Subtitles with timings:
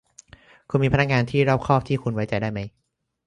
[0.69, 2.59] คุณมีพนักงานที่รอบคอบที่คุณไว้ใจไหม